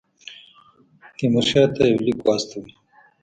تیمورشاه 1.17 1.69
ته 1.75 1.81
یو 1.91 1.99
لیک 2.05 2.19
واستوي. 2.23 2.73